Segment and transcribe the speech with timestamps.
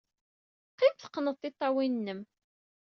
[0.77, 2.21] Qqim, teqqned tiṭṭawin-nnem.